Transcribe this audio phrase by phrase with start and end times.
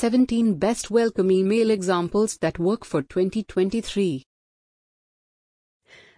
[0.00, 4.22] 17 Best Welcome Email Examples that Work for 2023.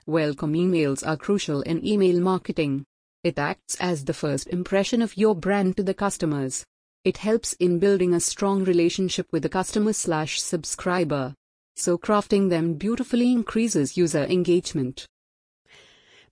[0.05, 2.85] Welcome emails are crucial in email marketing.
[3.25, 6.63] It acts as the first impression of your brand to the customers.
[7.05, 11.35] It helps in building a strong relationship with the customer slash subscriber.
[11.75, 15.07] So crafting them beautifully increases user engagement.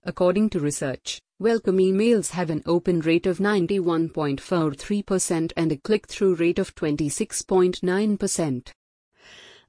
[0.03, 6.59] According to research, welcome emails have an open rate of 91.43% and a click-through rate
[6.59, 8.71] of 26.9%.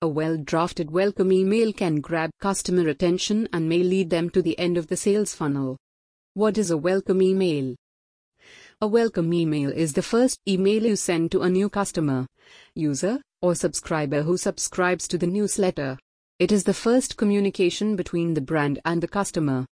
[0.03, 4.77] A well-drafted welcome email can grab customer attention and may lead them to the end
[4.77, 5.77] of the sales funnel.
[6.35, 7.77] What is a welcome email?
[8.81, 12.27] A welcome email is the first email you send to a new customer,
[12.75, 15.97] user, or subscriber who subscribes to the newsletter.
[16.41, 19.67] It is the first communication between the brand and the customer.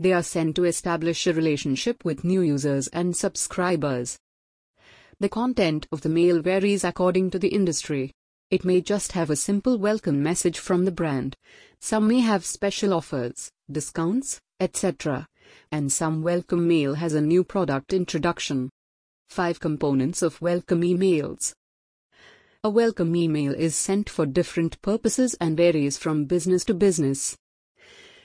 [0.00, 4.18] They are sent to establish a relationship with new users and subscribers.
[5.20, 8.10] The content of the mail varies according to the industry.
[8.50, 11.36] It may just have a simple welcome message from the brand.
[11.80, 15.28] Some may have special offers, discounts, etc.
[15.70, 18.70] And some welcome mail has a new product introduction.
[19.28, 21.52] 5 components of welcome emails.
[22.64, 27.36] A welcome email is sent for different purposes and varies from business to business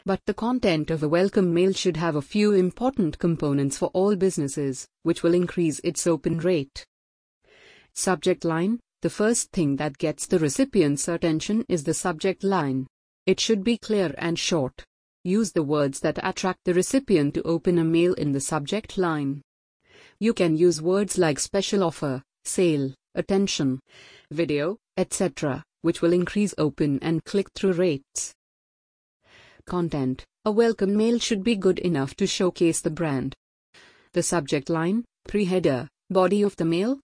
[0.06, 4.16] but the content of a welcome mail should have a few important components for all
[4.16, 6.86] businesses, which will increase its open rate.
[7.94, 12.88] Subject line The first thing that gets the recipient's attention is the subject line.
[13.26, 14.84] It should be clear and short.
[15.24, 19.42] Use the words that attract the recipient to open a mail in the subject line.
[20.20, 23.80] You can use words like special offer, sale, attention,
[24.32, 28.34] video, etc., which will increase open and click through rates.
[29.70, 33.36] Content A welcome mail should be good enough to showcase the brand.
[34.14, 37.00] The subject line, pre-header, body of the mail,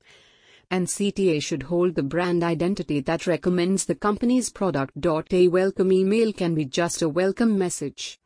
[0.72, 4.94] and CTA should hold the brand identity that recommends the company's product.
[5.32, 8.18] A welcome email can be just a welcome message,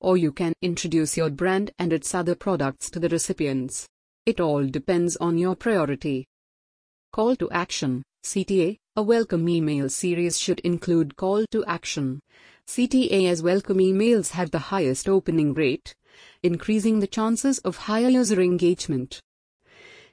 [0.00, 3.86] or you can introduce your brand and its other products to the recipients.
[4.26, 6.26] It all depends on your priority.
[7.12, 12.18] Call to action CTA A welcome email series should include call to action
[12.66, 15.94] CTA as welcome emails have the highest opening rate,
[16.42, 19.20] increasing the chances of higher user engagement.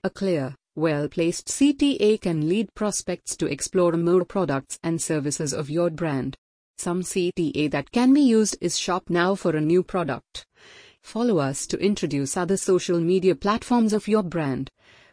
[0.04, 5.70] A clear, well placed CTA can lead prospects to explore more products and services of
[5.70, 6.36] your brand.
[6.78, 10.46] Some CTA that can be used is Shop Now for a new product.
[11.02, 14.70] Follow us to introduce other social media platforms of your brand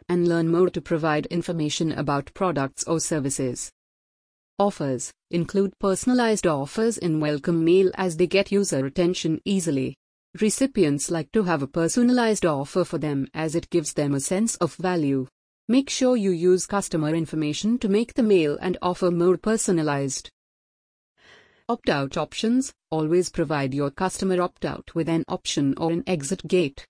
[0.09, 3.71] and learn more to provide information about products or services.
[4.59, 9.95] Offers include personalized offers in welcome mail as they get user attention easily.
[10.41, 14.57] Recipients like to have a personalized offer for them as it gives them a sense
[14.57, 15.27] of value.
[15.69, 20.29] Make sure you use customer information to make the mail and offer more personalized.
[21.69, 26.45] Opt out options always provide your customer opt out with an option or an exit
[26.45, 26.85] gate.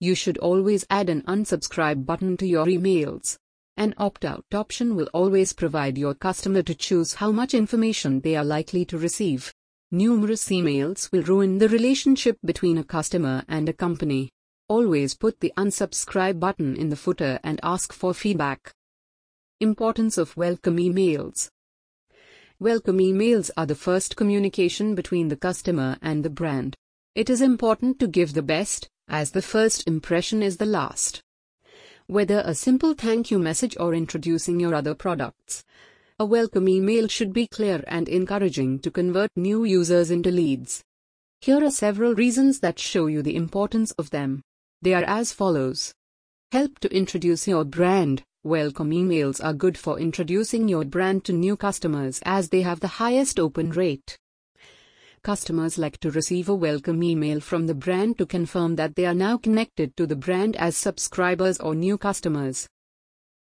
[0.00, 3.36] You should always add an unsubscribe button to your emails.
[3.76, 8.44] An opt-out option will always provide your customer to choose how much information they are
[8.44, 9.54] likely to receive.
[9.90, 14.30] Numerous emails will ruin the relationship between a customer and a company.
[14.68, 18.72] Always put the unsubscribe button in the footer and ask for feedback.
[19.60, 21.48] Importance of welcome emails.
[22.58, 26.76] Welcome emails are the first communication between the customer and the brand.
[27.14, 31.22] It is important to give the best, as the first impression is the last
[32.10, 35.62] whether a simple thank you message or introducing your other products.
[36.18, 40.82] A welcome email should be clear and encouraging to convert new users into leads.
[41.40, 44.42] Here are several reasons that show you the importance of them.
[44.82, 45.94] They are as follows.
[46.50, 48.24] Help to introduce your brand.
[48.42, 52.98] Welcome emails are good for introducing your brand to new customers as they have the
[52.98, 54.18] highest open rate.
[55.22, 59.12] Customers like to receive a welcome email from the brand to confirm that they are
[59.12, 62.66] now connected to the brand as subscribers or new customers.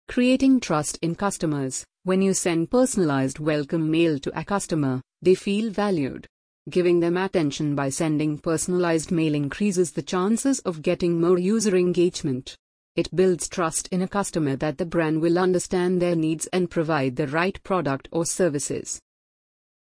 [0.09, 1.85] Creating trust in customers.
[2.03, 6.27] When you send personalized welcome mail to a customer, they feel valued.
[6.69, 12.53] Giving them attention by sending personalized mail increases the chances of getting more user engagement.
[12.97, 17.15] It builds trust in a customer that the brand will understand their needs and provide
[17.15, 18.99] the right product or services.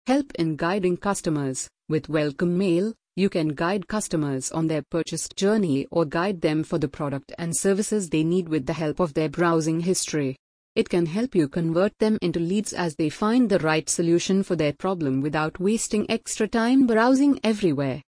[0.05, 1.67] Help in guiding customers.
[1.89, 6.77] With Welcome Mail, you can guide customers on their purchase journey or guide them for
[6.77, 10.35] the product and services they need with the help of their browsing history.
[10.75, 14.55] It can help you convert them into leads as they find the right solution for
[14.55, 18.03] their problem without wasting extra time browsing everywhere.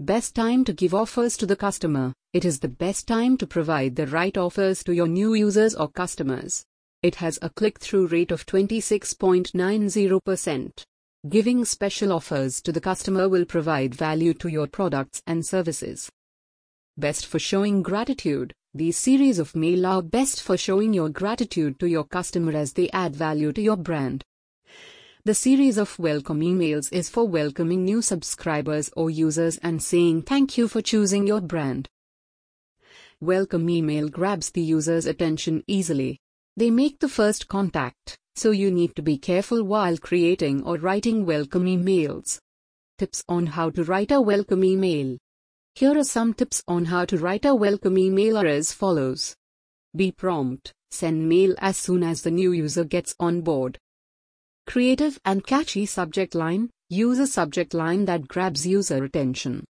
[0.00, 2.14] Best time to give offers to the customer.
[2.32, 5.90] It is the best time to provide the right offers to your new users or
[5.90, 6.64] customers.
[7.02, 10.86] It has a click through rate of 26.90%.
[11.28, 16.08] Giving special offers to the customer will provide value to your products and services.
[16.96, 18.52] Best for showing gratitude.
[18.74, 22.90] These series of mail are best for showing your gratitude to your customer as they
[22.90, 24.22] add value to your brand.
[25.24, 30.56] The series of welcome emails is for welcoming new subscribers or users and saying thank
[30.56, 31.88] you for choosing your brand.
[33.20, 36.20] Welcome email grabs the user's attention easily.
[36.56, 41.24] They make the first contact, so you need to be careful while creating or writing
[41.24, 42.38] welcome emails.
[42.98, 45.16] Tips on how to write a welcome email.
[45.74, 49.34] Here are some tips on how to write a welcome email are as follows.
[49.94, 53.78] Be prompt, send mail as soon as the new user gets on board.
[54.66, 59.64] Creative and catchy subject line, use a subject line that grabs user attention.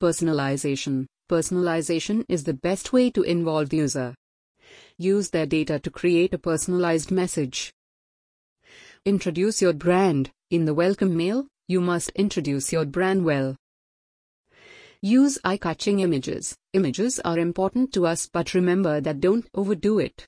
[0.00, 1.06] Personalization.
[1.30, 4.14] Personalization is the best way to involve the user.
[4.98, 7.70] Use their data to create a personalized message.
[9.04, 10.30] Introduce your brand.
[10.50, 13.56] In the welcome mail, you must introduce your brand well.
[15.02, 16.56] Use eye-catching images.
[16.72, 20.26] Images are important to us but remember that don't overdo it.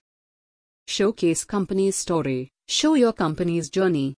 [0.87, 2.51] Showcase company's story.
[2.67, 4.17] Show your company's journey.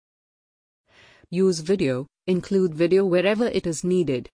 [1.29, 4.29] Use video, include video wherever it is needed.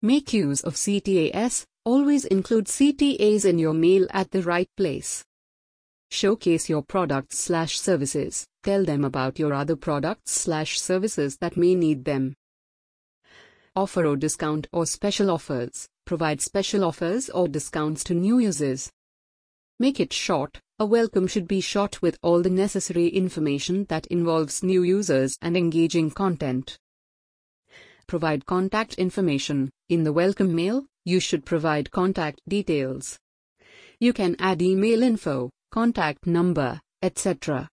[0.00, 5.24] Make use of CTAs, always include CTAs in your mail at the right place.
[6.10, 11.74] Showcase your products slash services, tell them about your other products slash services that may
[11.74, 12.34] need them.
[13.76, 18.90] Offer or discount or special offers, provide special offers or discounts to new users.
[19.78, 24.62] Make it short, a welcome should be short with all the necessary information that involves
[24.62, 26.78] new users and engaging content.
[28.06, 29.70] Provide contact information.
[29.88, 33.18] In the welcome mail, you should provide contact details.
[34.00, 37.68] You can add email info, contact number, etc.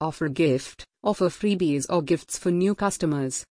[0.00, 3.44] Offer gift, offer freebies or gifts for new customers.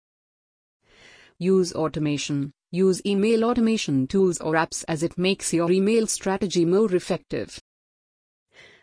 [1.38, 2.52] Use automation.
[2.70, 7.58] Use email automation tools or apps as it makes your email strategy more effective.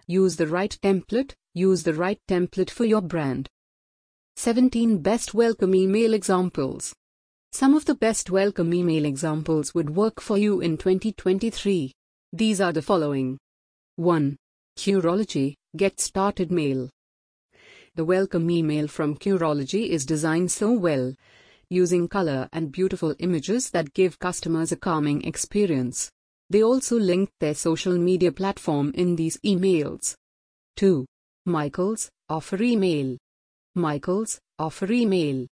[0.07, 1.33] Use the right template.
[1.53, 3.47] Use the right template for your brand.
[4.35, 6.93] 17 Best Welcome Email Examples.
[7.51, 11.91] Some of the best welcome email examples would work for you in 2023.
[12.31, 13.39] These are the following
[13.95, 14.37] 1.
[14.77, 16.91] Curology Get Started Mail.
[17.95, 21.15] The welcome email from Curology is designed so well,
[21.71, 26.11] using color and beautiful images that give customers a calming experience.
[26.51, 30.13] They also link their social media platform in these emails.
[30.77, 31.03] 2.
[31.47, 33.17] Michael's offer email.
[33.73, 35.47] Michael's offer email.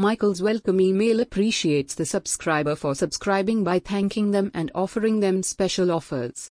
[0.00, 5.90] Michael's welcome email appreciates the subscriber for subscribing by thanking them and offering them special
[5.90, 6.48] offers.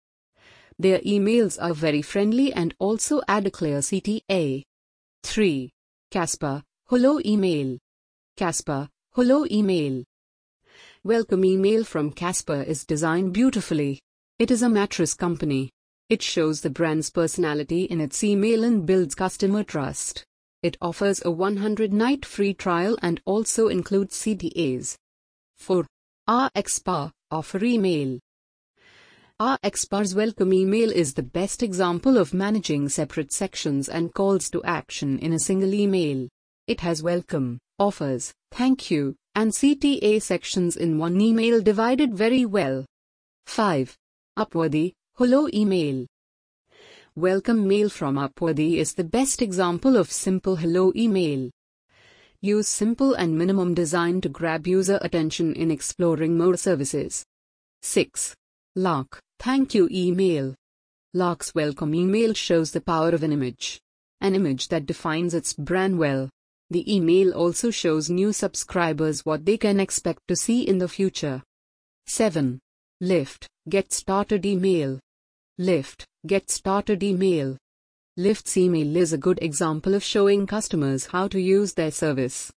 [0.79, 4.63] Their emails are very friendly and also add a clear CTA.
[5.25, 5.71] 3.
[6.11, 7.77] Casper, hello email.
[8.39, 10.05] Casper, hello email.
[11.03, 14.01] Welcome email from Casper is designed beautifully.
[14.39, 15.71] It is a mattress company.
[16.09, 20.25] It shows the brand's personality in its email and builds customer trust.
[20.65, 24.97] It offers a 100 night free trial and also includes CTAs.
[25.59, 25.85] 4.
[26.27, 28.19] RXBAR offer email.
[29.39, 35.19] RXBAR's welcome email is the best example of managing separate sections and calls to action
[35.19, 36.29] in a single email.
[36.67, 42.87] It has welcome, offers, thank you, and CTA sections in one email divided very well.
[43.45, 43.95] 5.
[44.39, 46.07] Upworthy, hello email.
[47.17, 51.49] Welcome mail from Upworthy is the best example of simple hello email.
[52.41, 57.25] Use simple and minimum design to grab user attention in exploring more services.
[57.83, 58.35] 6.
[58.75, 60.57] Lark, thank you email.
[61.13, 63.81] Lark's welcome email shows the power of an image.
[64.21, 66.29] An image that defines its brand well.
[66.71, 71.45] The email also shows new subscribers what they can expect to see in the future.
[72.09, 72.59] 7.
[73.01, 74.99] Lyft Get Started Email.
[75.61, 77.59] Lyft Get Started Email.
[78.19, 82.51] Lyft's email is a good example of showing customers how to use their service.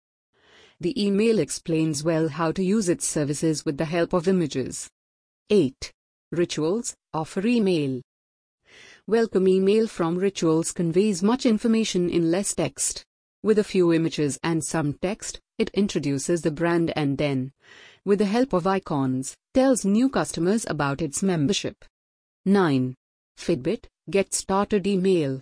[0.79, 4.87] The email explains well how to use its services with the help of images.
[5.49, 5.91] 8.
[6.31, 8.01] Rituals Offer Email.
[9.05, 13.03] Welcome email from Rituals conveys much information in less text.
[13.43, 17.51] With a few images and some text, it introduces the brand and then,
[18.05, 21.83] with the help of icons, tells new customers about its membership.
[22.45, 22.95] 9.
[23.37, 25.41] Fitbit Get Started Email.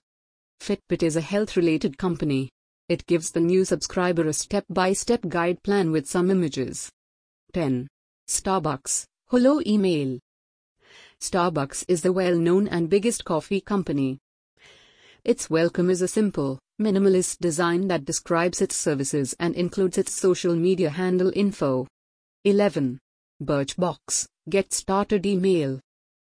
[0.60, 2.52] Fitbit is a health related company.
[2.88, 6.92] It gives the new subscriber a step by step guide plan with some images.
[7.54, 7.88] 10.
[8.28, 10.20] Starbucks Hello Email.
[11.20, 14.20] Starbucks is the well known and biggest coffee company.
[15.24, 20.56] Its welcome is a simple, minimalist design that describes its services and includes its social
[20.56, 21.88] media handle info.
[22.44, 23.00] 11.
[23.42, 25.80] Birchbox Get Started Email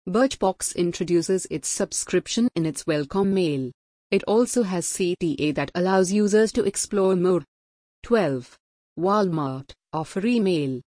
[0.09, 3.71] Birchbox introduces its subscription in its welcome mail.
[4.11, 7.45] It also has CTA that allows users to explore more.
[8.03, 8.59] 12.
[8.99, 10.81] Walmart Offer Email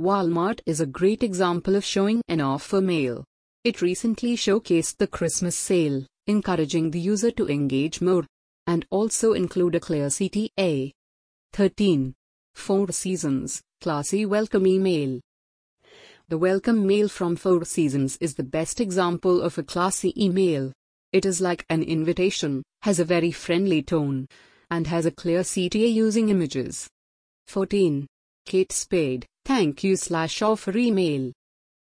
[0.00, 3.22] Walmart is a great example of showing an offer mail.
[3.64, 8.24] It recently showcased the Christmas sale, encouraging the user to engage more,
[8.66, 10.90] and also include a clear CTA.
[11.52, 12.14] 13.
[12.54, 15.20] Four Seasons Classy Welcome Email
[16.28, 20.72] The welcome mail from Four Seasons is the best example of a classy email.
[21.12, 24.26] It is like an invitation, has a very friendly tone,
[24.68, 26.88] and has a clear CTA using images.
[27.46, 28.08] 14.
[28.44, 31.30] Kate Spade, thank you slash offer email.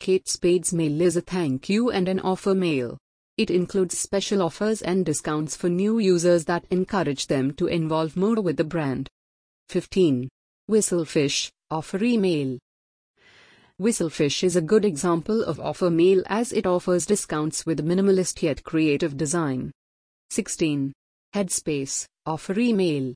[0.00, 2.98] Kate Spade's mail is a thank you and an offer mail.
[3.38, 8.42] It includes special offers and discounts for new users that encourage them to involve more
[8.42, 9.08] with the brand.
[9.70, 10.28] 15.
[10.68, 12.58] Whistlefish, offer email.
[13.78, 18.64] Whistlefish is a good example of offer mail as it offers discounts with minimalist yet
[18.64, 19.70] creative design.
[20.30, 20.94] 16.
[21.34, 23.12] Headspace, offer email.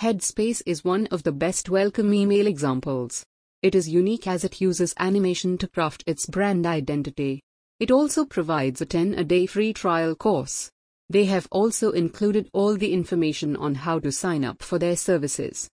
[0.00, 3.24] Headspace is one of the best welcome email examples.
[3.60, 7.40] It is unique as it uses animation to craft its brand identity.
[7.80, 10.70] It also provides a 10 a day free trial course.
[11.10, 15.68] They have also included all the information on how to sign up for their services.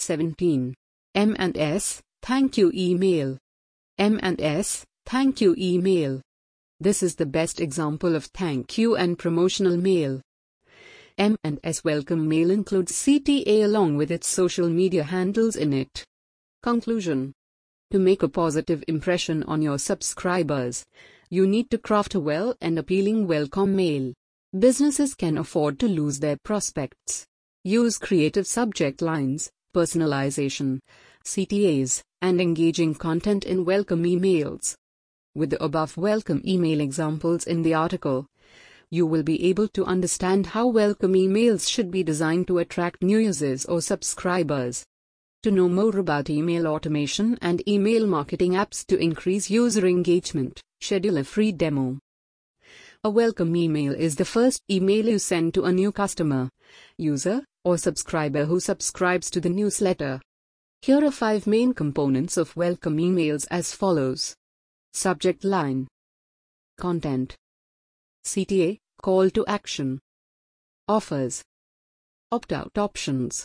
[0.00, 0.74] 17.
[1.14, 3.38] M&S, Thank you email.
[3.98, 6.20] M&S, thank you email.
[6.78, 10.20] This is the best example of thank you and promotional mail.
[11.16, 16.04] M&S welcome mail includes CTA along with its social media handles in it.
[16.62, 17.32] Conclusion
[17.90, 20.84] To make a positive impression on your subscribers,
[21.30, 24.12] you need to craft a well and appealing welcome mail.
[24.58, 27.26] Businesses can afford to lose their prospects.
[27.64, 30.80] Use creative subject lines, personalization,
[31.24, 34.74] CTAs, and engaging content in welcome emails.
[35.34, 38.26] With the above welcome email examples in the article,
[38.90, 43.18] you will be able to understand how welcome emails should be designed to attract new
[43.18, 44.84] users or subscribers.
[45.44, 51.16] To know more about email automation and email marketing apps to increase user engagement, schedule
[51.16, 51.98] a free demo.
[53.02, 56.50] A welcome email is the first email you send to a new customer,
[56.98, 60.20] user, or subscriber who subscribes to the newsletter.
[60.82, 64.34] Here are five main components of welcome emails as follows.
[64.94, 65.86] Subject line.
[66.78, 67.36] Content.
[68.24, 70.00] CTA, call to action.
[70.88, 71.44] Offers.
[72.32, 73.44] Opt-out options.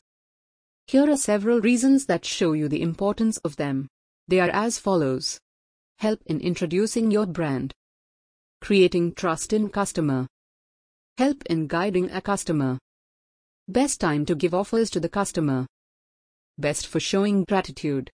[0.87, 3.89] Here are several reasons that show you the importance of them.
[4.29, 5.37] They are as follows.
[5.97, 7.73] Help in introducing your brand.
[8.61, 10.25] Creating trust in customer.
[11.17, 12.79] Help in guiding a customer.
[13.67, 15.67] Best time to give offers to the customer
[16.57, 18.11] best for showing gratitude.